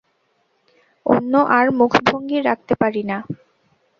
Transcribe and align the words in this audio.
অন্য 1.05 1.33
আর 1.57 1.65
মুখভঙ্গি 1.79 2.39
রাখতে 2.41 2.73
পারি 2.81 3.01
না। 3.03 3.17